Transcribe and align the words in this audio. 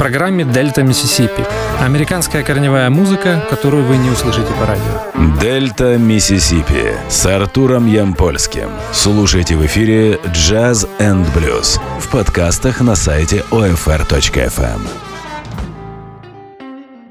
программе 0.00 0.46
«Дельта 0.46 0.82
Миссисипи». 0.82 1.44
Американская 1.78 2.42
корневая 2.42 2.88
музыка, 2.88 3.44
которую 3.50 3.84
вы 3.84 3.98
не 3.98 4.08
услышите 4.08 4.50
по 4.58 4.64
радио. 4.64 5.38
«Дельта 5.38 5.98
Миссисипи» 5.98 6.94
с 7.10 7.26
Артуром 7.26 7.86
Ямпольским. 7.86 8.70
Слушайте 8.92 9.56
в 9.56 9.66
эфире 9.66 10.18
«Jazz 10.32 10.88
and 10.98 11.28
Blues» 11.34 11.78
в 11.98 12.10
подкастах 12.10 12.80
на 12.80 12.94
сайте 12.94 13.44
OFR.FM. 13.50 14.80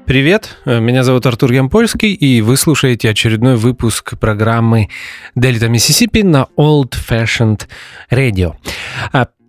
Привет, 0.04 0.58
меня 0.66 1.04
зовут 1.04 1.24
Артур 1.26 1.52
Ямпольский, 1.52 2.12
и 2.12 2.40
вы 2.40 2.56
слушаете 2.56 3.08
очередной 3.08 3.54
выпуск 3.54 4.18
программы 4.18 4.88
«Дельта 5.36 5.68
Миссисипи» 5.68 6.24
на 6.24 6.48
Old 6.56 6.96
Fashioned 7.08 7.68
Radio. 8.10 8.56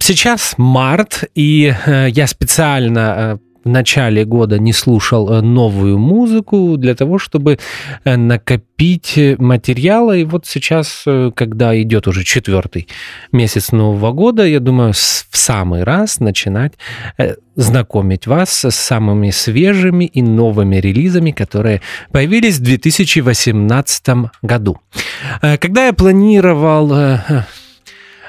Сейчас 0.02 0.56
март, 0.58 1.26
и 1.36 1.76
э, 1.86 2.08
я 2.10 2.26
специально 2.26 3.00
э, 3.00 3.38
в 3.64 3.70
начале 3.70 4.26
года 4.26 4.58
не 4.58 4.74
слушал 4.74 5.32
э, 5.32 5.42
новую 5.42 6.00
музыку 6.00 6.76
для 6.76 6.96
того, 6.96 7.20
чтобы 7.20 7.60
накопить 8.04 9.20
материала. 9.38 10.18
И 10.18 10.24
вот 10.24 10.48
сейчас, 10.48 11.06
когда 11.36 11.80
идет 11.80 12.08
уже 12.08 12.24
четвертый 12.24 12.88
месяц 13.32 13.72
Нового 13.72 14.12
года, 14.12 14.44
я 14.44 14.60
думаю, 14.60 14.94
в 14.94 15.38
самый 15.38 15.84
раз 15.84 16.20
начинать 16.20 16.74
знакомить 17.56 18.26
вас 18.26 18.66
с 18.66 18.72
самыми 18.72 19.30
свежими 19.30 20.06
и 20.06 20.24
новыми 20.24 20.78
релизами, 20.78 21.30
которые 21.30 21.82
появились 22.12 22.58
в 22.58 22.64
2018 22.64 24.04
году. 24.42 24.80
Когда 25.42 25.86
я 25.86 25.94
планировал 25.94 26.92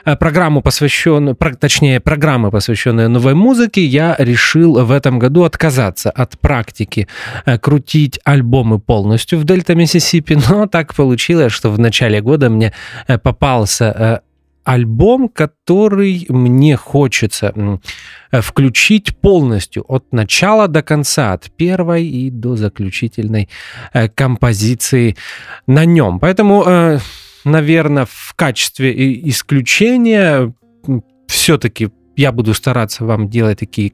программу, 0.05 0.63
посвященную, 0.63 1.37
точнее, 1.37 2.01
программы, 2.01 2.51
посвященные 2.51 3.09
новой 3.09 3.35
музыке, 3.35 3.85
я 3.85 4.17
решил 4.19 4.85
в 4.85 4.91
этом 4.91 5.19
году 5.19 5.45
отказаться 5.45 6.11
от 6.11 6.39
практики 6.39 7.09
э, 7.47 7.59
крутить 7.59 8.21
альбомы 8.25 8.79
полностью 8.79 9.39
в 9.39 9.45
Дельта 9.45 9.75
Миссисипи, 9.75 10.39
но 10.49 10.67
так 10.67 10.95
получилось, 10.95 11.53
что 11.53 11.71
в 11.71 11.79
начале 11.79 12.21
года 12.21 12.51
мне 12.51 12.73
э, 13.07 13.19
попался 13.19 14.23
альбом, 14.65 15.29
который 15.29 16.25
мне 16.29 16.77
хочется 16.77 17.53
включить 18.31 19.17
полностью 19.19 19.85
от 19.89 20.13
начала 20.13 20.69
до 20.69 20.83
конца, 20.83 21.33
от 21.33 21.51
первой 21.51 22.07
и 22.07 22.31
до 22.31 22.55
заключительной 22.55 23.49
композиции 24.15 25.17
на 25.67 25.85
нем. 25.85 26.21
Поэтому 26.21 27.01
наверное, 27.45 28.07
в 28.09 28.35
качестве 28.35 28.93
исключения 29.29 30.53
все-таки 31.27 31.91
я 32.17 32.33
буду 32.33 32.55
стараться 32.55 33.05
вам 33.05 33.29
делать 33.29 33.59
такие 33.59 33.93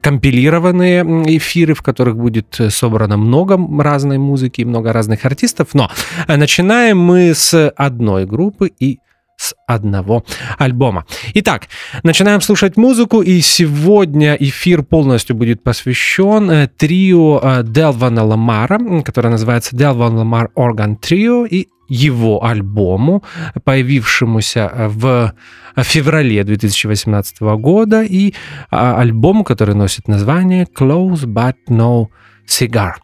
компилированные 0.00 1.02
эфиры, 1.36 1.74
в 1.74 1.82
которых 1.82 2.16
будет 2.16 2.58
собрано 2.70 3.16
много 3.16 3.58
разной 3.82 4.18
музыки, 4.18 4.62
много 4.62 4.92
разных 4.92 5.24
артистов. 5.24 5.68
Но 5.74 5.90
э, 6.26 6.36
начинаем 6.36 6.98
мы 6.98 7.34
с 7.34 7.68
одной 7.76 8.26
группы 8.26 8.72
и 8.80 8.98
одного 9.66 10.24
альбома. 10.58 11.04
Итак, 11.34 11.68
начинаем 12.02 12.40
слушать 12.40 12.76
музыку, 12.76 13.22
и 13.22 13.40
сегодня 13.40 14.34
эфир 14.34 14.82
полностью 14.82 15.36
будет 15.36 15.62
посвящен 15.62 16.50
э, 16.50 16.68
трио 16.68 17.40
э, 17.42 17.62
Делвана 17.64 18.24
Ламара, 18.24 18.78
которое 19.02 19.30
называется 19.30 19.76
Делван 19.76 20.16
Ламар 20.16 20.50
Орган 20.54 20.96
Трио, 20.96 21.46
и 21.46 21.68
его 21.88 22.44
альбому, 22.44 23.22
появившемуся 23.64 24.70
в 24.88 25.34
феврале 25.76 26.42
2018 26.42 27.40
года, 27.58 28.02
и 28.02 28.32
а, 28.70 28.98
альбому, 29.00 29.44
который 29.44 29.74
носит 29.74 30.08
название 30.08 30.64
Close 30.64 31.24
But 31.24 31.56
No 31.68 32.06
Cigar. 32.48 32.94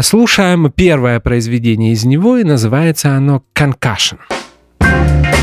Слушаем 0.00 0.72
первое 0.74 1.20
произведение 1.20 1.92
из 1.92 2.04
него, 2.04 2.38
и 2.38 2.44
называется 2.44 3.14
оно 3.14 3.42
Concussion. 3.54 4.18
Thank 4.80 5.39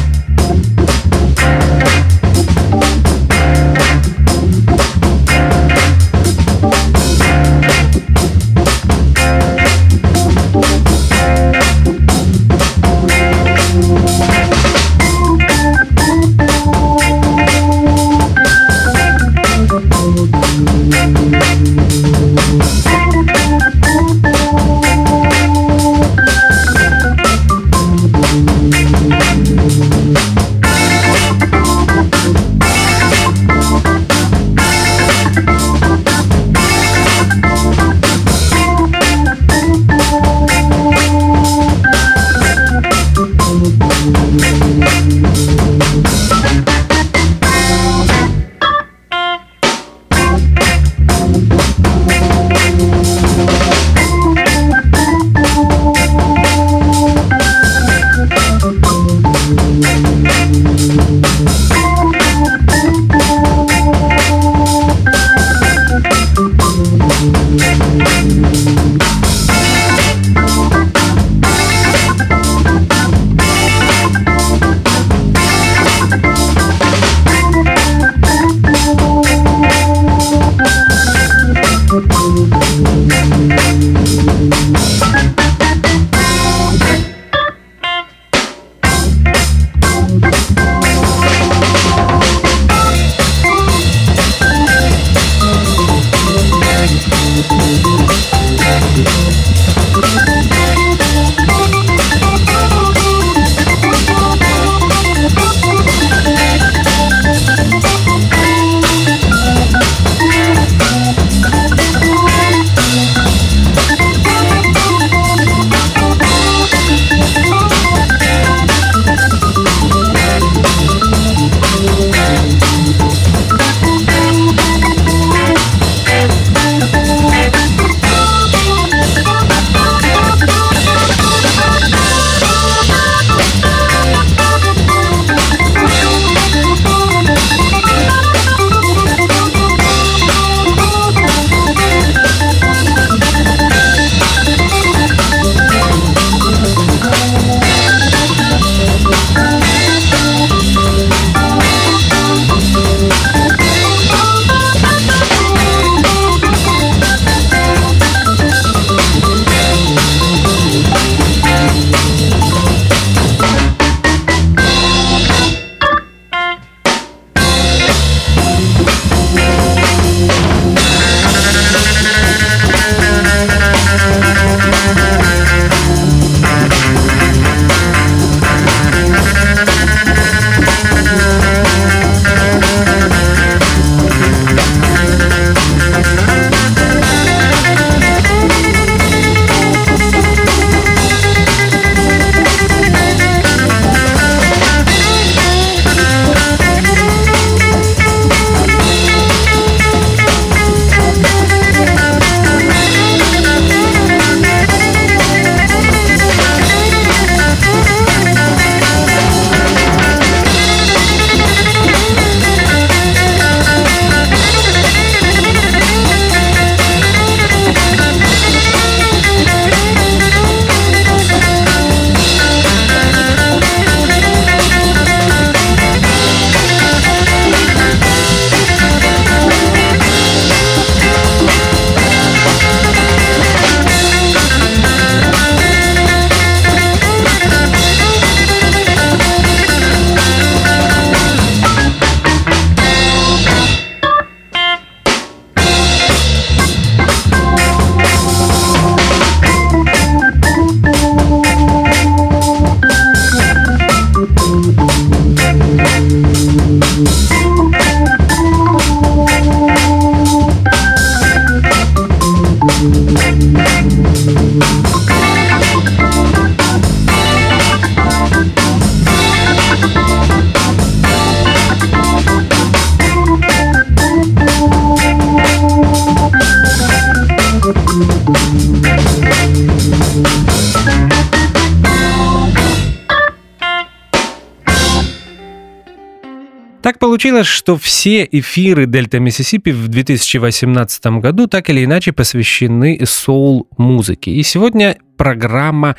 Так 286.88 287.00
получилось, 287.00 287.48
что 287.48 287.76
все 287.76 288.26
эфиры 288.32 288.86
Дельта 288.86 289.20
Миссисипи 289.20 289.72
в 289.72 289.90
2018 289.90 291.06
году 291.20 291.48
так 291.48 291.70
или 291.70 291.84
иначе 291.84 292.14
посвящены 292.14 292.98
соул-музыке. 293.04 294.32
И 294.32 294.42
сегодня 294.42 294.98
программа 295.18 295.96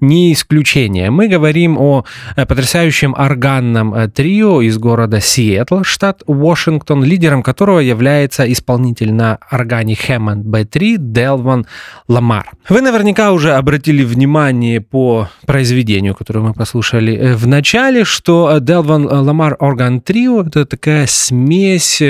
не 0.00 0.32
исключение. 0.32 1.10
Мы 1.10 1.28
говорим 1.28 1.78
о 1.78 2.04
э, 2.36 2.46
потрясающем 2.46 3.14
органном 3.14 3.94
э, 3.94 4.08
трио 4.08 4.62
из 4.62 4.78
города 4.78 5.20
Сиэтл, 5.20 5.82
штат 5.82 6.22
Вашингтон, 6.26 7.04
лидером 7.04 7.42
которого 7.42 7.78
является 7.78 8.50
исполнитель 8.50 9.12
на 9.12 9.38
органе 9.50 9.94
Hammond 9.94 10.44
B3 10.44 10.96
Делван 10.98 11.66
Ламар. 12.08 12.50
Вы 12.68 12.80
наверняка 12.80 13.32
уже 13.32 13.52
обратили 13.52 14.02
внимание 14.02 14.80
по 14.80 15.28
произведению, 15.46 16.14
которое 16.14 16.40
мы 16.40 16.54
послушали 16.54 17.14
э, 17.14 17.34
в 17.34 17.46
начале, 17.46 18.04
что 18.04 18.58
Делван 18.60 19.06
Ламар 19.06 19.56
Орган 19.60 20.00
Трио— 20.00 20.42
это 20.46 20.64
такая 20.64 21.06
смесь 21.06 22.02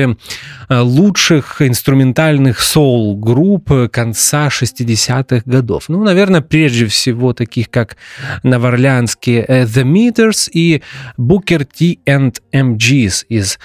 лучших 0.71 1.61
инструментальных 1.61 2.61
соул-групп 2.61 3.91
конца 3.91 4.49
60-х 4.49 5.43
годов. 5.45 5.85
Ну, 5.89 6.03
наверное, 6.03 6.41
прежде 6.53 6.87
всего 6.87 7.33
таких 7.33 7.71
как 7.71 7.97
новоорлеанские 8.43 9.43
э, 9.49 9.63
The 9.65 9.85
Meters 9.85 10.51
и 10.53 10.83
Booker 11.19 11.65
T 11.65 11.97
and 12.05 12.37
MGs 12.53 13.25
из 13.31 13.59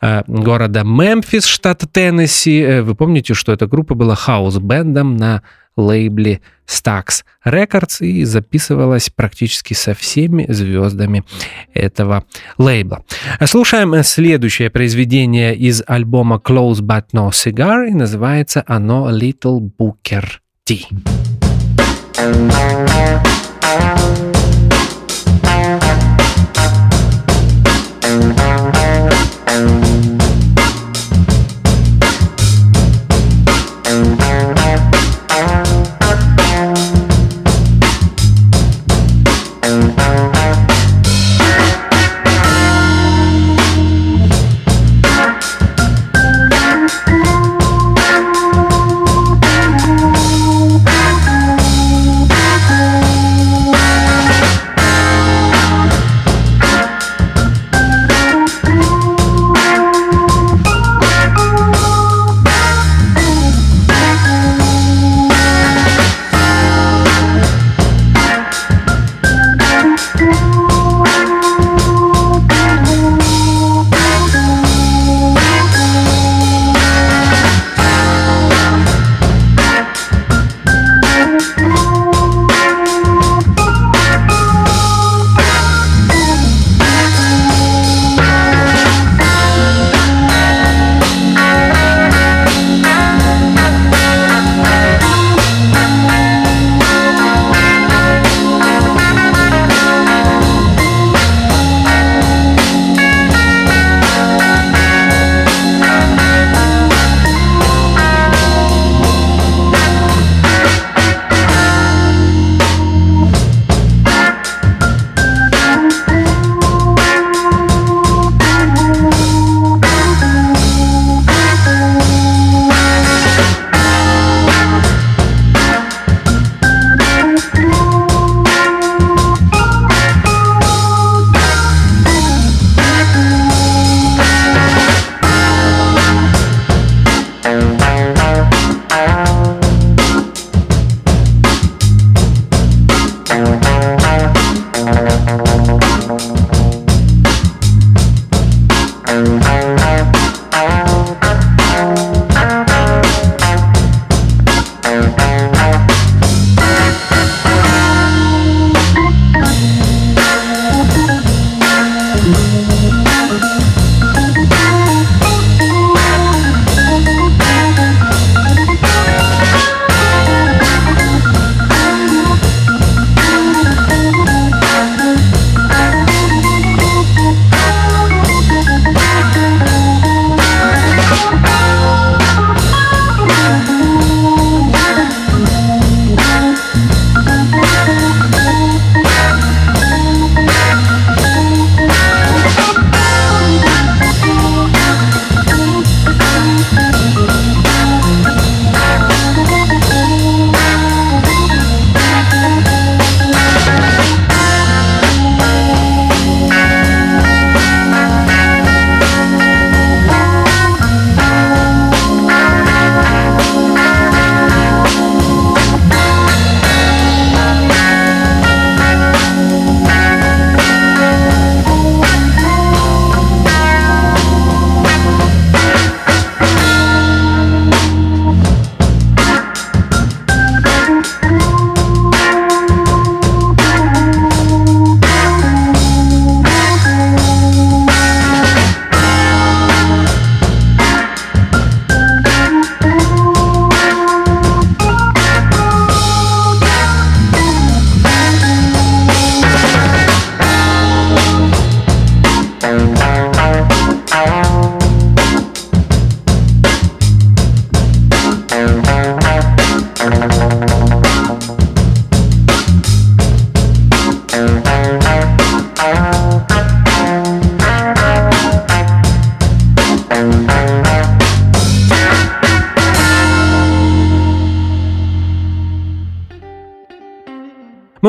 э, 0.00 0.22
города 0.26 0.82
Мемфис, 0.82 1.44
штата 1.44 1.86
Теннесси. 1.86 2.60
Э, 2.60 2.80
вы 2.80 2.94
помните, 2.94 3.34
что 3.34 3.52
эта 3.52 3.66
группа 3.66 3.94
была 3.94 4.14
хаус-бендом 4.14 5.18
на 5.18 5.42
лейбле 5.76 6.40
Stax 6.66 7.24
Records 7.44 8.02
и 8.02 8.24
записывалась 8.24 9.10
практически 9.10 9.74
со 9.74 9.92
всеми 9.92 10.46
звездами 10.48 11.24
этого 11.74 12.24
лейбла. 12.56 13.04
Слушаем 13.44 14.02
следующее 14.02 14.70
произведение 14.70 15.54
из 15.54 15.82
альбома 15.86 16.40
Close 16.42 16.80
But 16.80 17.08
No 17.12 17.28
Cigar 17.32 17.86
и 17.86 17.92
называется 17.92 18.64
оно 18.66 19.10
Little 19.10 19.60
Booker 19.78 20.24
T. 20.64 20.86
Thank 22.20 22.50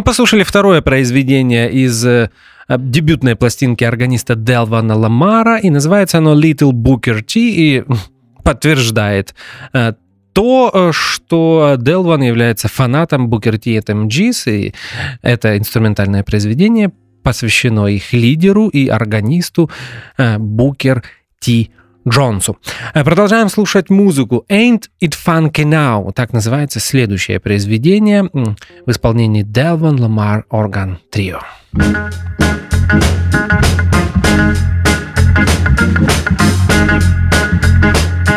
Мы 0.02 0.06
послушали 0.06 0.42
второе 0.42 0.82
произведение 0.82 1.72
из 1.72 2.04
э, 2.04 2.32
дебютной 2.68 3.36
пластинки 3.36 3.84
органиста 3.84 4.34
Делвана 4.34 4.96
Ламара, 4.96 5.60
и 5.60 5.70
называется 5.70 6.18
оно 6.18 6.34
Little 6.34 6.72
Booker 6.72 7.22
T, 7.22 7.40
и 7.40 7.84
подтверждает 8.44 9.36
э, 9.74 9.94
то, 10.34 10.72
э, 10.74 10.90
что 10.92 11.76
Делван 11.78 12.24
является 12.24 12.68
фанатом 12.68 13.30
Booker 13.30 13.60
T 13.60 13.78
от 13.78 13.92
MGs, 13.92 14.52
и 14.52 14.74
это 15.22 15.56
инструментальное 15.56 16.24
произведение 16.24 16.92
посвящено 17.22 17.86
их 17.86 18.12
лидеру 18.12 18.70
и 18.70 18.88
органисту 18.88 19.70
Букер 20.18 21.04
Ти 21.40 21.70
Джонсу. 22.08 22.58
Продолжаем 22.94 23.50
слушать 23.50 23.90
музыку. 23.90 24.46
Ain't 24.50 24.84
It 25.02 25.14
Funky 25.14 25.64
Now. 25.64 26.12
Так 26.14 26.34
называется 26.34 26.80
следующее 26.80 27.40
произведение 27.40 28.24
в 28.24 28.92
исполнении 28.92 29.44
Delvin 29.44 29.98
Lamar 29.98 30.44
Organ 30.52 30.98
Trio. 31.14 31.40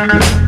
Ain't 0.07 0.44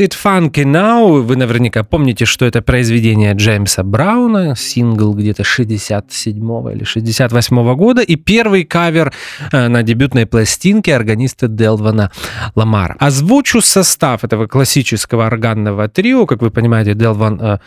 It 0.00 0.14
Funky 0.22 0.64
Now, 0.64 1.20
вы 1.20 1.36
наверняка 1.36 1.84
помните, 1.84 2.24
что 2.24 2.46
это 2.46 2.62
произведение 2.62 3.32
Джеймса 3.34 3.82
Брауна, 3.82 4.54
сингл 4.56 5.14
где-то 5.14 5.44
67 5.44 6.72
или 6.72 6.84
68 6.84 7.74
года, 7.74 8.02
и 8.02 8.16
первый 8.16 8.64
кавер 8.64 9.12
э, 9.52 9.68
на 9.68 9.82
дебютной 9.82 10.26
пластинке 10.26 10.94
органиста 10.94 11.48
Делвана 11.48 12.10
Ламара. 12.54 12.96
Озвучу 12.98 13.60
состав 13.60 14.24
этого 14.24 14.46
классического 14.46 15.26
органного 15.26 15.88
трио, 15.88 16.26
как 16.26 16.42
вы 16.42 16.50
понимаете, 16.50 16.94
Делван 16.94 17.40
э, 17.40 17.58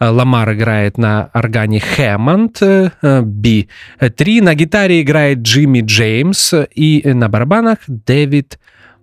Ламар 0.00 0.54
играет 0.54 0.98
на 0.98 1.30
органе 1.34 1.80
Хэммонд 1.80 2.62
B3, 2.62 4.42
на 4.42 4.54
гитаре 4.54 5.02
играет 5.02 5.38
Джимми 5.38 5.80
Джеймс 5.80 6.54
и 6.74 7.02
на 7.04 7.28
барабанах 7.28 7.78
Дэвид 7.86 8.58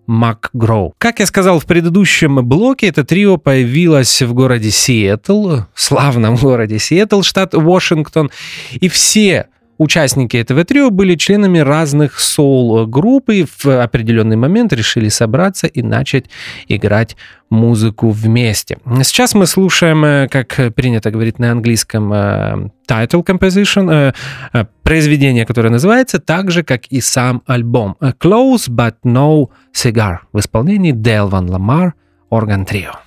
МакГроу. 0.08 0.94
Как 0.98 1.20
я 1.20 1.26
сказал 1.26 1.60
в 1.60 1.66
предыдущем 1.66 2.46
блоке, 2.48 2.88
это 2.88 3.04
трио 3.04 3.38
появилось 3.38 4.22
в 4.22 4.34
городе 4.34 4.72
Сиэтл, 4.72 5.62
славном 5.74 6.36
городе 6.42 6.80
Сиэтл, 6.80 7.22
штат 7.22 7.54
Вашингтон, 7.54 8.32
и 8.74 8.88
все 8.90 9.48
Участники 9.78 10.38
этого 10.38 10.64
трио 10.64 10.90
были 10.90 11.16
членами 11.16 11.60
разных 11.60 12.20
соул-групп 12.20 13.30
и 13.30 13.46
в 13.46 13.66
определенный 13.66 14.38
момент 14.38 14.74
решили 14.74 15.10
собраться 15.10 15.68
и 15.68 15.82
начать 15.82 16.26
играть 16.68 17.18
музыку 17.50 18.10
вместе. 18.10 18.78
Сейчас 19.04 19.36
мы 19.36 19.46
слушаем, 19.46 20.04
э, 20.06 20.28
как 20.30 20.74
принято 20.76 21.12
говорить 21.12 21.40
на 21.40 21.52
английском, 21.52 22.12
э, 22.14 22.70
title 22.88 23.24
composition, 23.26 24.14
э, 24.54 24.66
произведение, 24.84 25.46
которое 25.46 25.70
называется 25.70 26.20
так 26.20 26.52
же, 26.52 26.64
как 26.64 26.86
и 26.88 27.02
сам 27.02 27.42
альбом 27.46 27.98
Close 28.00 28.70
But 28.70 28.96
No 29.04 29.50
Cigar 29.74 30.20
в 30.34 30.40
исполнении 30.40 30.92
Делван 30.92 31.50
Ламар 31.50 31.94
Орган 32.30 32.66
Трио. 32.66 33.05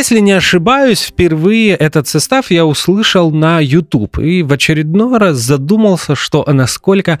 Если 0.00 0.20
не 0.20 0.32
ошибаюсь, 0.32 1.02
впервые 1.02 1.72
этот 1.74 2.08
состав 2.08 2.50
я 2.50 2.64
услышал 2.64 3.30
на 3.30 3.60
YouTube 3.60 4.18
и 4.18 4.42
в 4.42 4.50
очередной 4.50 5.18
раз 5.18 5.36
задумался, 5.36 6.14
что 6.14 6.42
насколько 6.50 7.20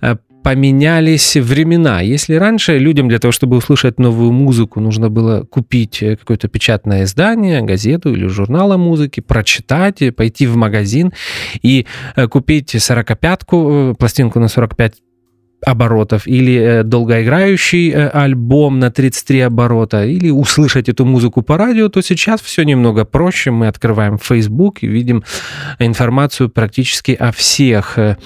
э, 0.00 0.16
поменялись 0.42 1.36
времена. 1.36 2.00
Если 2.00 2.36
раньше 2.36 2.78
людям 2.78 3.10
для 3.10 3.18
того, 3.18 3.30
чтобы 3.30 3.58
услышать 3.58 3.98
новую 3.98 4.32
музыку, 4.32 4.80
нужно 4.80 5.10
было 5.10 5.42
купить 5.44 6.02
э, 6.02 6.16
какое-то 6.16 6.48
печатное 6.48 7.04
издание, 7.04 7.60
газету 7.60 8.14
или 8.14 8.26
журнал 8.26 8.72
о 8.72 8.78
музыке, 8.78 9.20
прочитать, 9.20 10.00
э, 10.00 10.10
пойти 10.10 10.46
в 10.46 10.56
магазин 10.56 11.12
и 11.60 11.84
купить 12.30 12.74
45-ку, 12.74 13.96
пластинку 13.98 14.40
на 14.40 14.48
45 14.48 14.94
оборотов, 15.64 16.26
или 16.26 16.54
э, 16.54 16.82
долгоиграющий 16.82 17.90
э, 17.90 18.08
альбом 18.08 18.78
на 18.78 18.90
33 18.90 19.40
оборота, 19.40 20.04
или 20.04 20.30
услышать 20.30 20.88
эту 20.88 21.04
музыку 21.04 21.42
по 21.42 21.56
радио, 21.56 21.88
то 21.88 22.02
сейчас 22.02 22.40
все 22.40 22.64
немного 22.64 23.04
проще. 23.04 23.50
Мы 23.50 23.68
открываем 23.68 24.18
Facebook 24.18 24.82
и 24.82 24.86
видим 24.86 25.24
информацию 25.78 26.48
практически 26.48 27.12
о 27.12 27.32
всех 27.32 27.98
э, 27.98 28.16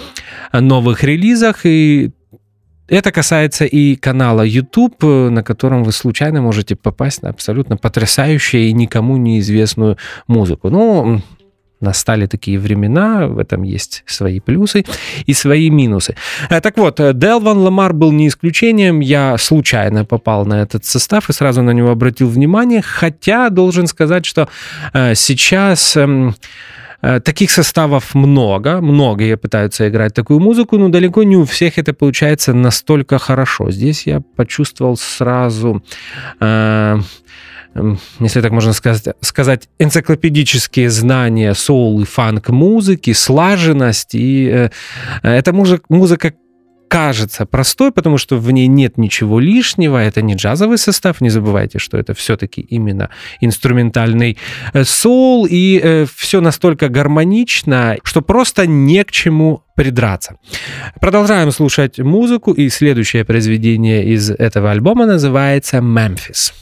новых 0.53 1.05
релизах, 1.05 1.65
и 1.65 2.11
это 2.89 3.13
касается 3.13 3.67
и 3.67 3.97
канала 3.97 4.43
YouTube, 4.43 5.03
на 5.03 5.43
котором 5.43 5.85
вы 5.85 5.93
случайно 5.93 6.41
можете 6.41 6.75
попасть 6.75 7.23
на 7.23 7.29
абсолютно 7.29 7.77
потрясающую 7.77 8.63
и 8.63 8.73
никому 8.73 9.19
неизвестную 9.19 9.99
музыку. 10.27 10.71
Ну, 10.71 11.21
настали 11.81 12.27
такие 12.27 12.59
времена, 12.59 13.27
в 13.27 13.39
этом 13.39 13.63
есть 13.63 14.03
свои 14.07 14.41
плюсы 14.41 14.85
и 15.27 15.35
свои 15.35 15.71
минусы. 15.71 16.17
Э, 16.51 16.61
так 16.61 16.77
вот, 16.77 17.01
Дел 17.15 17.41
Ван 17.41 17.59
Ламар 17.59 17.93
был 17.93 18.13
не 18.13 18.29
исключением, 18.29 19.01
я 19.01 19.39
случайно 19.39 20.05
попал 20.05 20.47
на 20.47 20.63
этот 20.63 20.85
состав 20.85 21.31
и 21.31 21.33
сразу 21.33 21.63
на 21.63 21.71
него 21.71 21.91
обратил 21.91 22.29
внимание, 22.29 22.83
хотя 22.83 23.51
должен 23.51 23.87
сказать, 23.87 24.27
что 24.27 24.49
э, 24.93 25.15
сейчас 25.15 25.97
эм, 25.97 26.35
э, 27.03 27.21
таких 27.21 27.51
составов 27.51 28.15
много, 28.15 28.81
многие 28.81 29.37
пытаются 29.37 29.89
играть 29.89 30.15
такую 30.15 30.41
музыку, 30.41 30.79
но 30.79 30.89
далеко 30.89 31.23
не 31.23 31.37
у 31.37 31.45
всех 31.45 31.79
это 31.79 31.93
получается 31.93 32.55
настолько 32.55 33.19
хорошо. 33.19 33.71
Здесь 33.71 34.07
я 34.07 34.21
почувствовал 34.37 34.97
сразу 34.97 35.83
если 38.21 38.41
так 38.41 38.53
можно 38.53 38.73
сказать, 38.73 39.15
сказать 39.21 39.69
энциклопедические 39.79 40.91
знания 40.91 41.55
соул 41.55 42.01
и 42.01 42.05
фанк 42.05 42.49
музыки, 42.49 43.13
слаженность. 43.13 44.15
И 44.15 44.49
э, 44.49 44.71
эта 45.23 45.53
музыка, 45.53 45.85
музыка 45.89 46.33
кажется 46.89 47.47
простой, 47.47 47.93
потому 47.93 48.19
что 48.19 48.37
в 48.37 48.51
ней 48.51 48.67
нет 48.67 48.99
ничего 48.99 49.39
лишнего, 49.39 49.99
это 49.99 50.23
не 50.23 50.35
джазовый 50.35 50.79
состав, 50.79 51.21
не 51.21 51.31
забывайте, 51.31 51.79
что 51.79 51.99
это 51.99 52.15
все-таки 52.15 52.61
именно 52.61 53.11
инструментальный 53.41 54.39
э, 54.73 54.85
соул, 54.85 55.47
и 55.49 55.81
э, 55.83 56.07
все 56.17 56.41
настолько 56.41 56.89
гармонично, 56.89 57.97
что 58.03 58.23
просто 58.23 58.67
не 58.67 59.05
к 59.05 59.13
чему 59.13 59.63
придраться. 59.77 60.37
Продолжаем 61.01 61.53
слушать 61.53 61.99
музыку, 61.99 62.53
и 62.53 62.69
следующее 62.69 63.25
произведение 63.25 64.05
из 64.07 64.31
этого 64.31 64.71
альбома 64.71 65.07
называется 65.07 65.81
«Мемфис». 65.81 66.53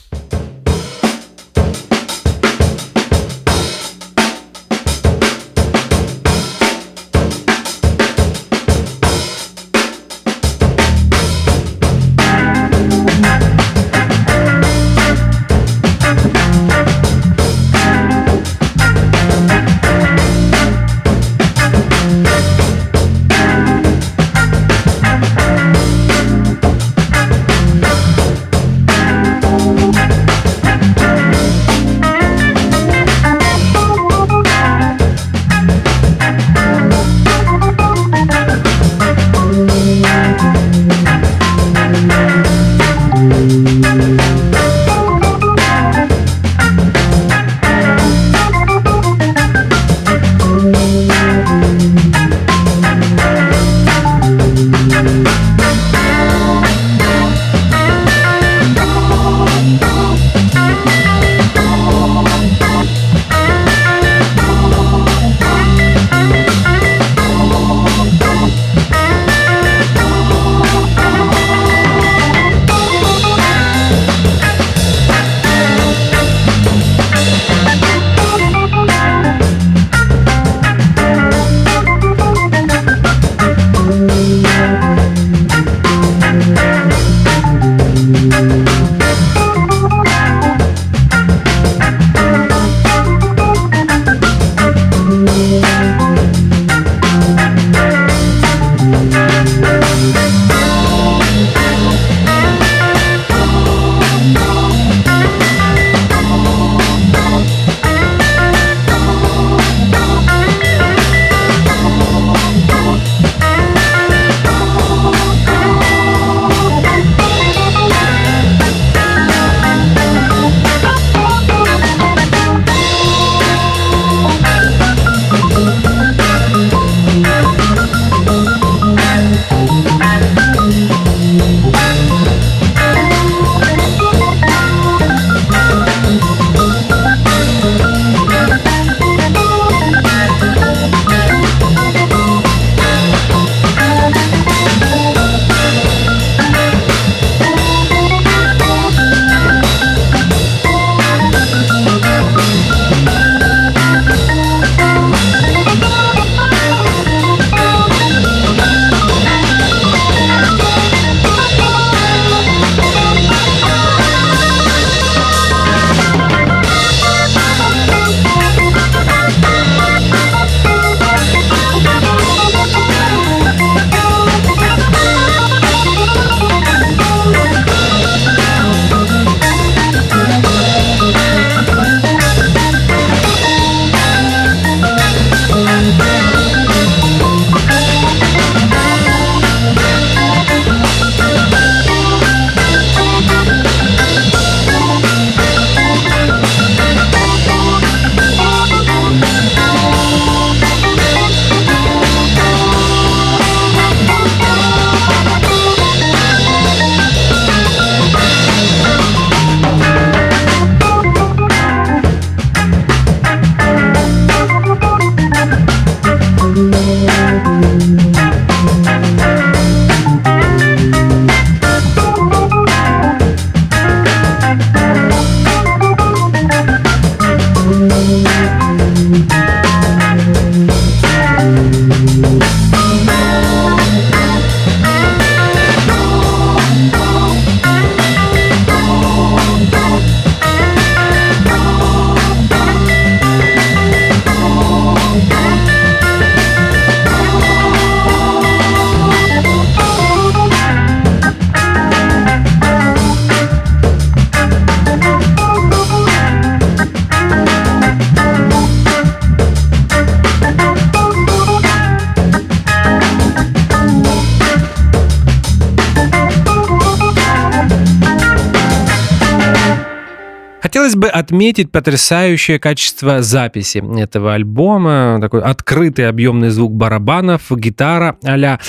Хотелось 270.67 270.97
бы 270.97 271.07
отметить 271.07 271.71
потрясающее 271.71 272.59
качество 272.59 273.21
записи 273.21 273.81
этого 274.01 274.33
альбома. 274.33 275.17
Такой 275.21 275.41
открытый 275.41 276.09
объемный 276.09 276.49
звук 276.49 276.73
барабанов, 276.73 277.49
гитара 277.49 278.17
а-ля 278.21 278.59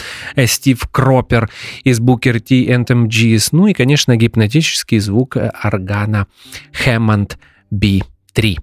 Стив 0.47 0.81
Кропер 0.93 1.51
из 1.83 1.99
Booker 1.99 2.39
T 2.39 2.67
and 2.67 2.87
MGs, 2.87 3.49
ну 3.51 3.67
и, 3.67 3.73
конечно, 3.73 4.17
гипнотический 4.17 5.01
звук 5.01 5.37
органа 5.37 6.29
Hammond 6.87 7.33
B. 7.73 8.03
3. 8.33 8.59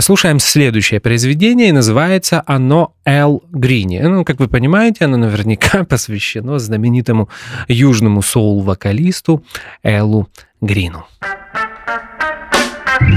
Слушаем 0.00 0.38
следующее 0.38 1.00
произведение, 1.00 1.68
и 1.68 1.72
называется 1.72 2.42
оно 2.46 2.94
«Эл 3.04 3.42
Грини». 3.52 3.98
Ну, 3.98 4.24
как 4.24 4.40
вы 4.40 4.48
понимаете, 4.48 5.04
оно 5.04 5.18
наверняка 5.18 5.84
посвящено 5.88 6.58
знаменитому 6.58 7.28
южному 7.68 8.22
соул-вокалисту 8.22 9.44
Элу 9.82 10.30
Грину. 10.62 11.04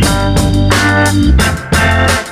Thank 0.04 1.42
you. 2.26 2.31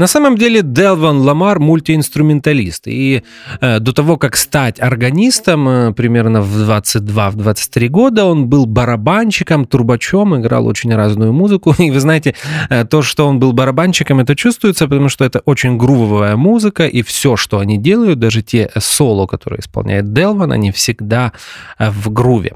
На 0.00 0.06
самом 0.06 0.38
деле 0.38 0.62
Делван 0.62 1.18
Ламар 1.18 1.60
мультиинструменталист. 1.60 2.88
И 2.88 3.22
э, 3.60 3.80
до 3.80 3.92
того, 3.92 4.16
как 4.16 4.36
стать 4.36 4.80
органистом, 4.80 5.68
э, 5.68 5.92
примерно 5.92 6.40
в 6.40 6.56
22-23 6.56 7.88
года, 7.88 8.24
он 8.24 8.46
был 8.46 8.64
барабанщиком, 8.64 9.66
трубачом, 9.66 10.34
играл 10.40 10.66
очень 10.66 10.94
разную 10.94 11.34
музыку. 11.34 11.74
И 11.78 11.90
вы 11.90 12.00
знаете, 12.00 12.34
э, 12.70 12.86
то, 12.86 13.02
что 13.02 13.28
он 13.28 13.38
был 13.38 13.52
барабанщиком, 13.52 14.20
это 14.20 14.34
чувствуется, 14.34 14.88
потому 14.88 15.10
что 15.10 15.26
это 15.26 15.42
очень 15.44 15.76
грувовая 15.76 16.36
музыка, 16.36 16.86
и 16.86 17.02
все, 17.02 17.36
что 17.36 17.58
они 17.58 17.76
делают, 17.76 18.18
даже 18.18 18.40
те 18.40 18.70
соло, 18.78 19.26
которые 19.26 19.60
исполняет 19.60 20.14
Делван, 20.14 20.50
они 20.50 20.70
всегда 20.70 21.32
э, 21.78 21.90
в 21.90 22.10
груве. 22.10 22.54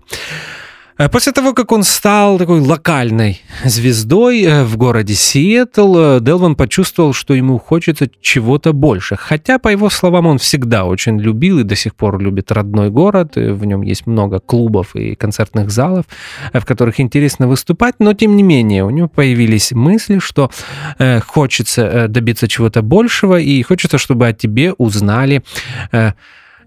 Э, 0.96 1.08
после 1.08 1.32
того, 1.32 1.54
как 1.54 1.72
он 1.72 1.82
стал 1.82 2.38
такой 2.38 2.60
локальной 2.60 3.40
звездой 3.64 4.42
э, 4.42 4.64
в 4.64 4.76
городе 4.76 5.14
Сиэтл, 5.14 5.96
э, 5.98 6.20
Делван 6.20 6.54
почувствовал, 6.54 7.12
что 7.12 7.34
ему 7.34 7.58
хочется 7.58 8.08
чего-то 8.20 8.72
больше. 8.72 9.16
Хотя, 9.16 9.58
по 9.58 9.68
его 9.68 9.90
словам, 9.90 10.26
он 10.26 10.38
всегда 10.38 10.84
очень 10.84 11.18
любил 11.18 11.58
и 11.58 11.64
до 11.64 11.74
сих 11.74 11.96
пор 11.96 12.20
любит 12.20 12.52
родной 12.52 12.90
город. 12.90 13.34
В 13.34 13.64
нем 13.64 13.82
есть 13.82 14.06
много 14.06 14.38
клубов 14.38 14.94
и 14.94 15.16
концертных 15.16 15.70
залов, 15.70 16.04
в 16.52 16.64
которых 16.64 17.00
интересно 17.00 17.48
выступать. 17.48 17.96
Но, 17.98 18.14
тем 18.14 18.36
не 18.36 18.44
менее, 18.44 18.84
у 18.84 18.90
него 18.90 19.08
появились 19.08 19.72
мысли, 19.72 20.18
что 20.18 20.50
хочется 21.26 22.06
добиться 22.08 22.46
чего-то 22.46 22.82
большего 22.82 23.40
и 23.40 23.62
хочется, 23.62 23.98
чтобы 23.98 24.28
о 24.28 24.32
тебе 24.32 24.72
узнали 24.72 25.42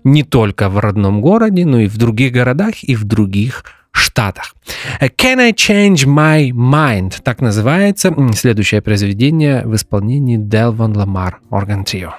не 0.03 0.23
только 0.23 0.69
в 0.69 0.79
родном 0.79 1.21
городе, 1.21 1.65
но 1.65 1.79
и 1.79 1.87
в 1.87 1.97
других 1.97 2.31
городах 2.31 2.83
и 2.83 2.95
в 2.95 3.03
других 3.03 3.63
Штатах. 4.07 4.55
Can 4.99 5.39
I 5.39 5.51
Change 5.51 6.05
My 6.05 6.51
Mind? 6.51 7.21
Так 7.23 7.41
называется 7.41 8.13
следующее 8.33 8.81
произведение 8.81 9.63
в 9.65 9.75
исполнении 9.75 10.37
Delvon 10.37 10.93
Lamar 10.93 11.33
Organ 11.51 11.83
Trio. 11.85 12.13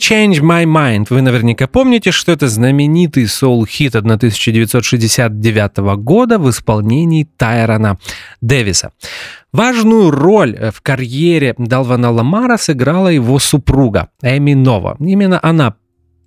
Change 0.00 0.40
My 0.40 0.64
Mind? 0.64 1.06
Вы 1.10 1.20
наверняка 1.20 1.66
помните, 1.66 2.10
что 2.10 2.32
это 2.32 2.48
знаменитый 2.48 3.26
соул-хит 3.26 3.94
1969 3.94 5.76
года 5.98 6.38
в 6.38 6.48
исполнении 6.48 7.28
Тайрона 7.36 7.98
Дэвиса. 8.40 8.92
Важную 9.52 10.10
роль 10.10 10.56
в 10.72 10.80
карьере 10.80 11.54
Далвана 11.58 12.10
Ламара 12.10 12.56
сыграла 12.56 13.08
его 13.08 13.38
супруга 13.38 14.08
Эми 14.22 14.54
Нова. 14.54 14.96
Именно 15.00 15.38
она 15.42 15.74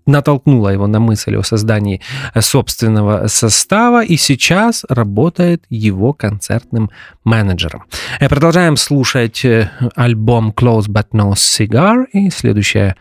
натолкнула 0.06 0.70
его 0.70 0.86
на 0.86 1.00
мысль 1.00 1.36
о 1.36 1.44
создании 1.44 2.02
собственного 2.40 3.28
состава 3.28 4.04
и 4.04 4.18
сейчас 4.18 4.86
работает 4.88 5.64
его 5.70 6.14
концертным 6.14 6.92
менеджером. 7.24 7.86
Э, 8.20 8.30
продолжаем 8.30 8.78
слушать 8.78 9.44
э, 9.46 9.72
альбом 9.96 10.54
Close 10.56 10.88
But 10.88 11.08
No 11.14 11.32
Cigar 11.32 12.06
и 12.12 12.30
следующая 12.30 12.96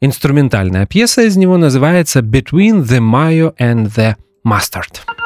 инструментальная 0.00 0.86
пьеса 0.86 1.22
из 1.22 1.36
него 1.36 1.56
называется 1.56 2.20
Between 2.20 2.82
the 2.82 3.00
Mayo 3.00 3.54
and 3.58 3.92
the 3.94 4.16
Mustard. 4.44 5.19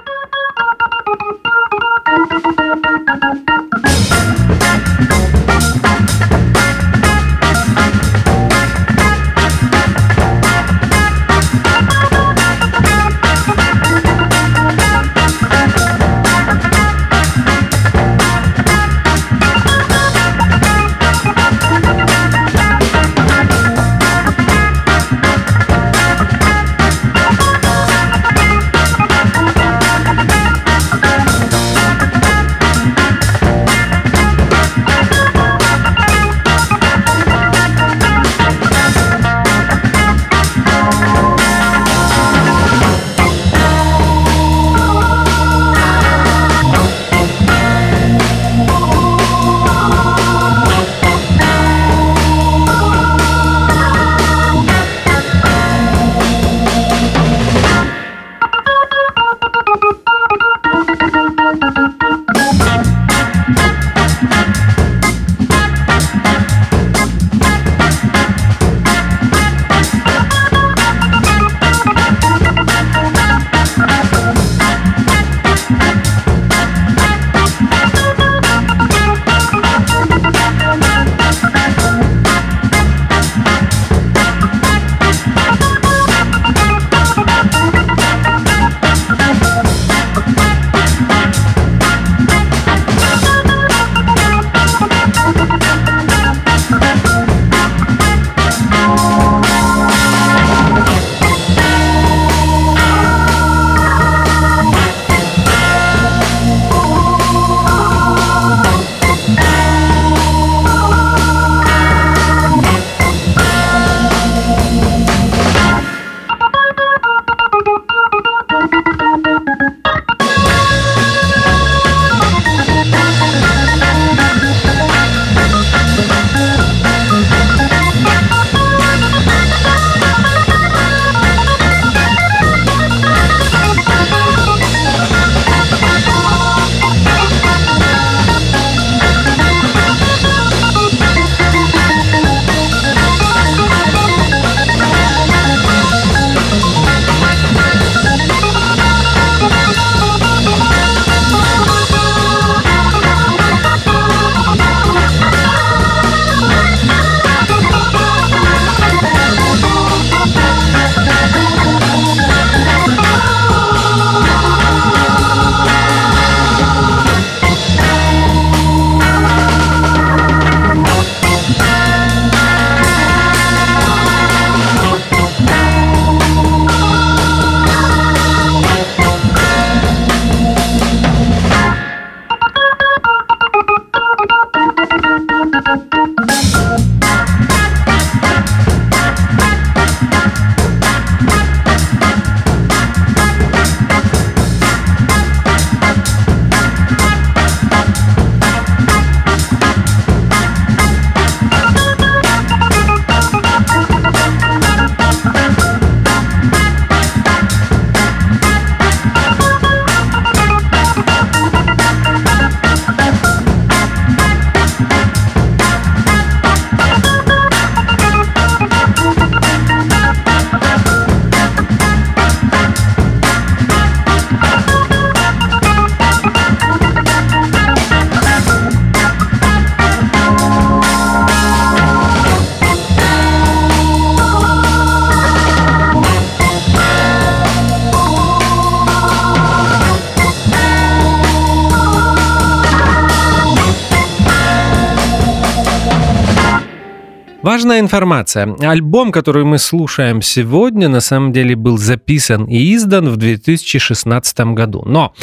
Важная 247.64 247.80
информация. 247.80 248.56
Альбом, 248.60 249.10
который 249.10 249.44
мы 249.44 249.56
слушаем 249.56 250.20
сегодня, 250.20 250.90
на 250.90 251.00
самом 251.00 251.32
деле 251.32 251.56
был 251.56 251.78
записан 251.78 252.44
и 252.44 252.74
издан 252.74 253.08
в 253.08 253.16
2016 253.16 254.40
году. 254.52 254.82
Но 254.84 255.14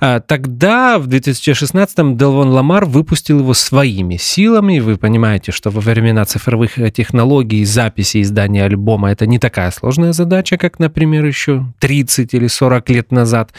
тогда, 0.00 0.98
в 0.98 1.08
2016-м, 1.08 2.16
Делвон 2.16 2.48
Ламар 2.48 2.84
выпустил 2.84 3.40
его 3.40 3.54
своими 3.54 4.16
силами. 4.16 4.78
Вы 4.78 4.96
понимаете, 4.96 5.52
что 5.52 5.70
во 5.70 5.80
времена 5.80 6.24
цифровых 6.24 6.74
технологий 6.92 7.64
записи 7.64 8.22
издания 8.22 8.64
альбома 8.64 9.10
это 9.10 9.26
не 9.26 9.38
такая 9.38 9.70
сложная 9.70 10.12
задача, 10.12 10.56
как, 10.56 10.78
например, 10.78 11.24
еще 11.24 11.66
30 11.80 12.34
или 12.34 12.46
40 12.46 12.90
лет 12.90 13.12
назад. 13.12 13.52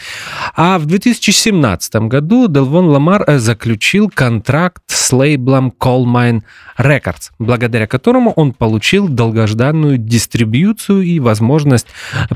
А 0.54 0.78
в 0.78 0.86
2017 0.86 1.94
году 1.96 2.48
Делвон 2.48 2.86
Ламар 2.86 3.24
э, 3.26 3.38
заключил 3.38 4.10
контракт 4.12 4.82
с 4.86 5.12
лейблом 5.12 5.72
Coalmine 5.78 6.42
Records, 6.78 7.30
благодаря 7.38 7.86
которому 7.86 8.32
он 8.32 8.52
получил 8.52 9.08
долгожданную 9.08 9.98
дистрибьюцию 9.98 11.02
и 11.02 11.20
возможность 11.20 11.86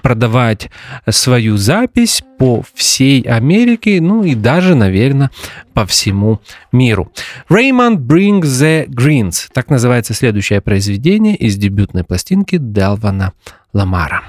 продавать 0.02 0.70
свою 1.08 1.56
запись 1.56 2.22
по 2.40 2.62
всей 2.72 3.20
Америке, 3.20 4.00
ну 4.00 4.24
и 4.24 4.34
даже, 4.34 4.74
наверное, 4.74 5.30
по 5.74 5.84
всему 5.84 6.40
миру. 6.72 7.12
Raymond 7.50 7.98
Brings 7.98 8.44
the 8.44 8.86
Greens. 8.86 9.50
Так 9.52 9.68
называется 9.68 10.14
следующее 10.14 10.62
произведение 10.62 11.36
из 11.36 11.58
дебютной 11.58 12.02
пластинки 12.02 12.56
Делвана 12.56 13.34
Ламара. 13.74 14.22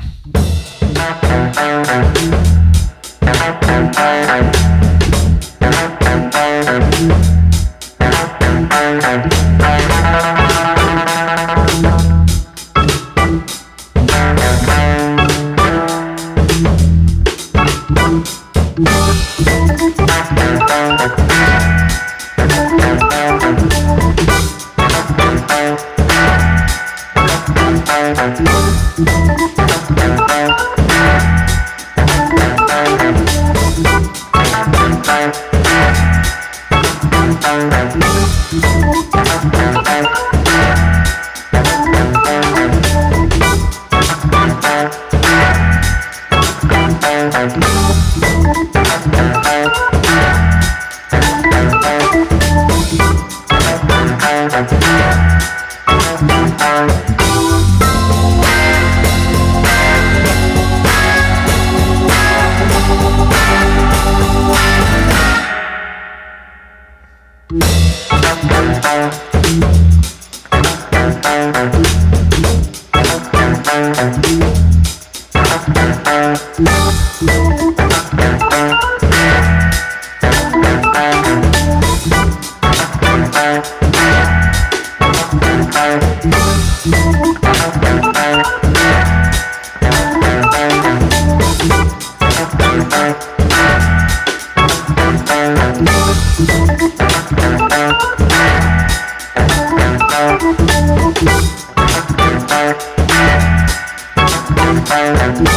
Thank 104.74 105.49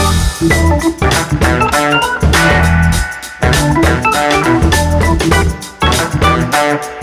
you. 6.84 6.93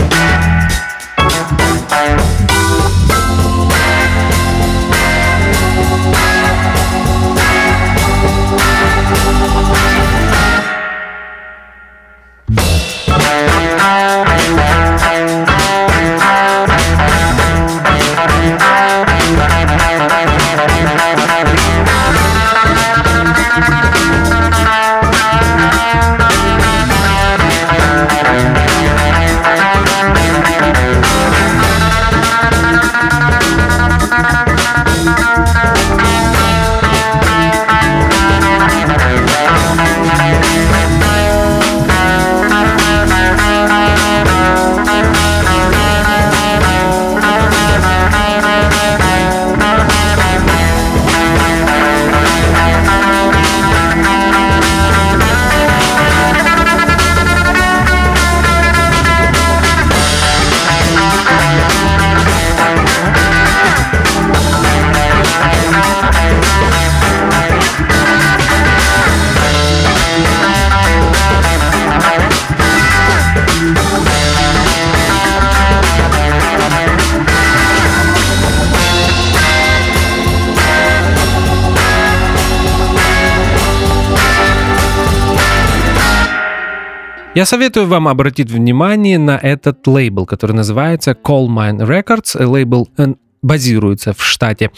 Я 87.34 87.46
советую 87.46 87.86
вам 87.86 88.08
обратить 88.08 88.50
внимание 88.50 89.18
на 89.18 89.38
этот 89.38 89.86
лейбл, 89.86 90.26
который 90.26 90.52
называется 90.52 91.12
Coal 91.12 91.46
Mine 91.48 91.78
Records. 91.78 92.44
Лейбл 92.44 92.90
э, 92.98 93.14
базируется 93.40 94.12
в 94.12 94.22
штате 94.22 94.70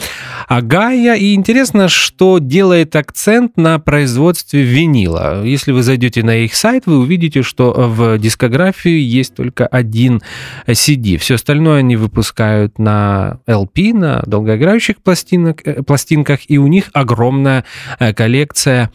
Агая. 0.46 1.16
И 1.16 1.34
интересно, 1.34 1.88
что 1.88 2.38
делает 2.38 2.94
акцент 2.94 3.57
на 3.57 3.80
производстве 3.80 4.62
винила. 4.62 5.42
Если 5.44 5.72
вы 5.72 5.82
зайдете 5.82 6.22
на 6.22 6.44
их 6.44 6.55
сайт, 6.55 6.84
вы 6.86 6.98
увидите, 6.98 7.42
что 7.42 7.72
в 7.72 8.18
дискографии 8.18 9.00
есть 9.00 9.34
только 9.34 9.66
один 9.66 10.22
CD. 10.68 11.16
Все 11.16 11.34
остальное 11.34 11.80
они 11.80 11.96
выпускают 11.96 12.78
на 12.78 13.40
LP, 13.48 13.94
на 13.94 14.22
долгоиграющих 14.26 14.98
пластинок, 15.02 15.66
э, 15.66 15.82
пластинках, 15.82 16.38
и 16.46 16.59
у 16.59 16.68
них 16.68 16.90
огромная 16.92 17.64
э, 17.98 18.14
коллекция 18.14 18.92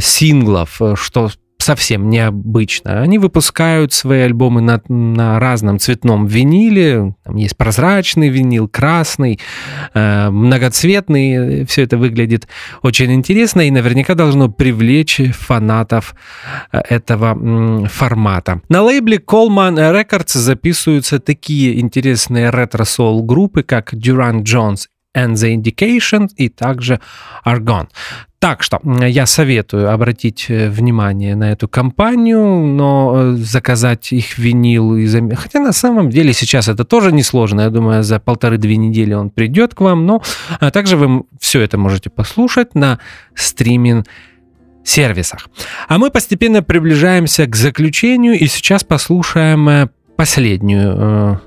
синглов, 0.00 0.80
что 0.94 1.28
совсем 1.64 2.10
необычно. 2.10 3.00
Они 3.00 3.18
выпускают 3.18 3.92
свои 3.92 4.20
альбомы 4.20 4.60
на, 4.60 4.80
на 4.88 5.40
разном 5.40 5.78
цветном 5.78 6.26
виниле. 6.26 7.14
Там 7.24 7.36
есть 7.36 7.56
прозрачный 7.56 8.28
винил, 8.28 8.68
красный, 8.68 9.40
э, 9.94 10.30
многоцветный. 10.30 11.64
Все 11.64 11.82
это 11.82 11.96
выглядит 11.96 12.48
очень 12.82 13.12
интересно 13.12 13.62
и 13.62 13.70
наверняка 13.70 14.14
должно 14.14 14.50
привлечь 14.50 15.20
фанатов 15.32 16.14
э, 16.70 16.80
этого 16.90 17.88
формата. 17.88 18.60
На 18.68 18.82
лейбле 18.82 19.16
Coleman 19.16 19.76
Records 19.76 20.36
записываются 20.36 21.18
такие 21.18 21.80
интересные 21.80 22.50
ретро-сол 22.50 23.22
группы, 23.22 23.62
как 23.62 23.94
Durant 23.94 24.42
Jones 24.42 24.86
and 25.14 25.34
the 25.34 25.54
Indication 25.54 26.28
и 26.36 26.48
также 26.48 27.00
Argon. 27.44 27.88
Так 28.38 28.62
что 28.62 28.78
я 29.06 29.24
советую 29.24 29.90
обратить 29.90 30.46
э, 30.50 30.68
внимание 30.68 31.34
на 31.34 31.52
эту 31.52 31.66
компанию, 31.66 32.44
но 32.44 33.12
э, 33.14 33.32
заказать 33.36 34.12
их 34.12 34.36
винил, 34.36 34.98
хотя 35.34 35.60
на 35.60 35.72
самом 35.72 36.10
деле 36.10 36.34
сейчас 36.34 36.68
это 36.68 36.84
тоже 36.84 37.10
несложно, 37.10 37.62
я 37.62 37.70
думаю, 37.70 38.02
за 38.02 38.20
полторы-две 38.20 38.76
недели 38.76 39.14
он 39.14 39.30
придет 39.30 39.74
к 39.74 39.80
вам, 39.80 40.04
но 40.04 40.22
а 40.60 40.70
также 40.70 40.98
вы 40.98 41.22
все 41.40 41.62
это 41.62 41.78
можете 41.78 42.10
послушать 42.10 42.74
на 42.74 42.98
стриминг 43.34 44.06
сервисах. 44.84 45.48
А 45.88 45.96
мы 45.96 46.10
постепенно 46.10 46.62
приближаемся 46.62 47.46
к 47.46 47.56
заключению 47.56 48.38
и 48.38 48.46
сейчас 48.46 48.84
послушаем 48.84 49.68
э, 49.70 49.88
последнюю 50.16 51.40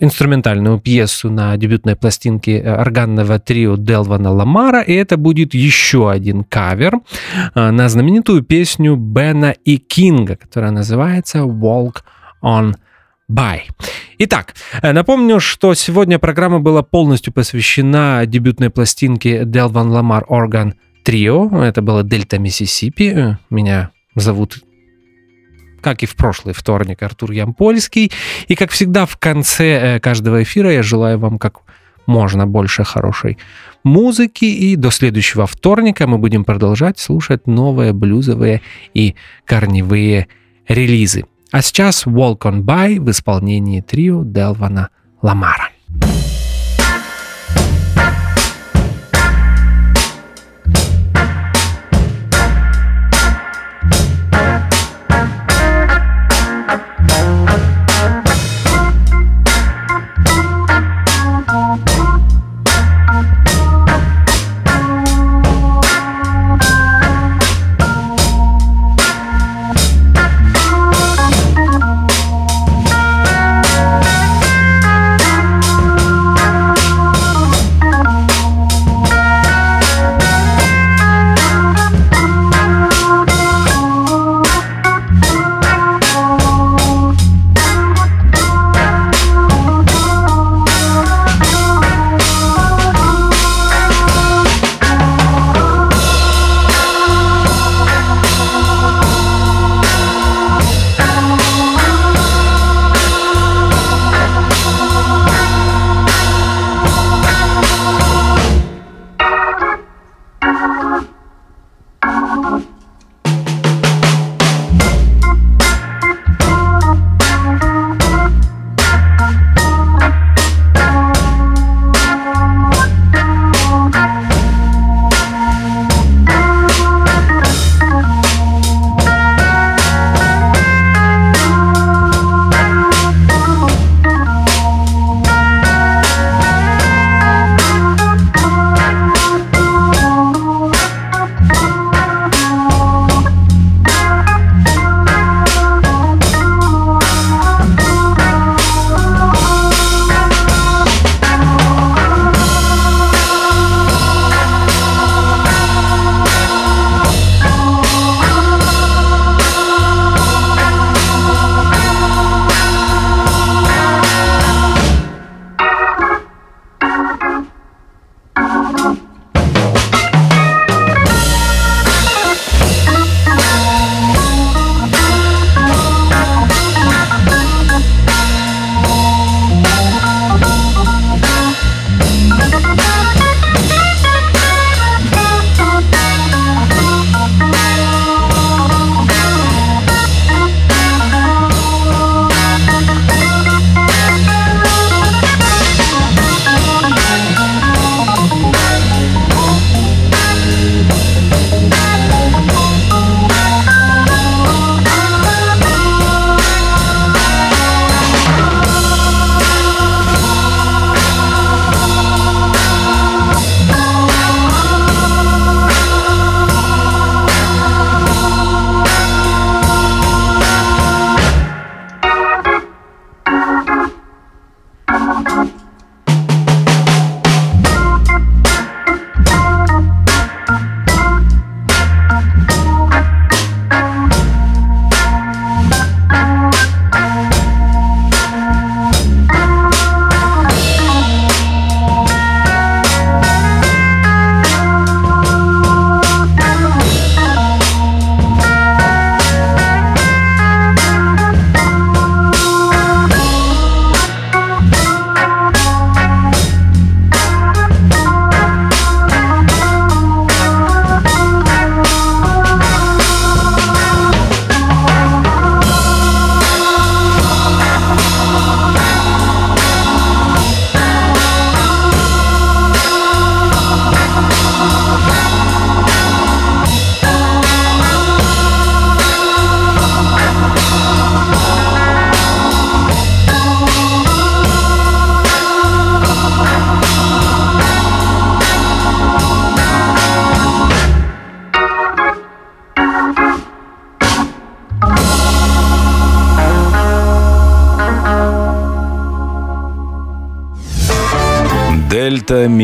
инструментальную 0.00 0.78
пьесу 0.78 1.30
на 1.30 1.56
дебютной 1.56 1.94
пластинке 1.94 2.58
э, 2.58 2.74
органного 2.74 3.38
трио 3.38 3.76
Делвана 3.76 4.30
Ламара, 4.30 4.80
и 4.80 4.92
это 4.92 5.16
будет 5.16 5.54
еще 5.54 6.10
один 6.10 6.42
кавер 6.42 6.96
э, 7.54 7.70
на 7.70 7.88
знаменитую 7.88 8.42
песню 8.42 8.96
Бена 8.96 9.54
и 9.64 9.76
Кинга, 9.76 10.36
которая 10.36 10.72
называется 10.72 11.38
«Walk 11.38 12.02
on 12.42 12.74
By. 13.30 13.60
Итак, 14.18 14.54
напомню, 14.82 15.40
что 15.40 15.74
сегодня 15.74 16.18
программа 16.18 16.58
была 16.60 16.82
полностью 16.82 17.32
посвящена 17.32 18.24
дебютной 18.26 18.68
пластинке 18.68 19.44
Делван 19.44 19.90
Ламар 19.90 20.24
Орган 20.28 20.74
Трио. 21.02 21.62
Это 21.62 21.82
было 21.82 22.02
Дельта 22.02 22.38
Миссисипи. 22.38 23.38
Меня 23.48 23.90
зовут 24.14 24.58
как 25.82 26.02
и 26.02 26.06
в 26.06 26.16
прошлый 26.16 26.54
вторник, 26.54 27.02
Артур 27.02 27.32
Ямпольский. 27.32 28.10
И, 28.48 28.54
как 28.54 28.70
всегда, 28.70 29.04
в 29.04 29.16
конце 29.18 29.96
э, 29.96 30.00
каждого 30.00 30.42
эфира 30.42 30.72
я 30.72 30.82
желаю 30.82 31.18
вам 31.18 31.38
как 31.38 31.60
можно 32.06 32.46
больше 32.46 32.84
хорошей 32.84 33.38
музыки. 33.84 34.44
И 34.44 34.76
до 34.76 34.90
следующего 34.90 35.46
вторника 35.46 36.06
мы 36.06 36.18
будем 36.18 36.44
продолжать 36.44 36.98
слушать 36.98 37.46
новые 37.46 37.92
блюзовые 37.92 38.62
и 38.94 39.14
корневые 39.44 40.28
релизы. 40.68 41.24
А 41.50 41.60
сейчас 41.60 42.06
Walk 42.06 42.40
on 42.40 42.62
By 42.62 42.98
в 42.98 43.10
исполнении 43.10 43.82
трио 43.82 44.24
Делвана 44.24 44.88
Ламара. 45.20 45.71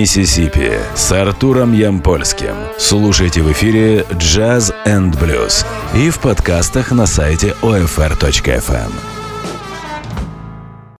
Миссисипи 0.09 0.73
с 0.95 1.13
Артуром 1.13 1.75
Ямпольским. 1.75 2.55
Слушайте 2.79 3.43
в 3.43 3.53
эфире 3.53 4.07
Jazz 4.13 4.75
and 4.87 5.13
Blues 5.13 5.67
и 5.95 6.09
в 6.09 6.19
подкастах 6.21 6.93
на 6.93 7.05
сайте 7.05 7.55
OFR.FM. 7.61 9.18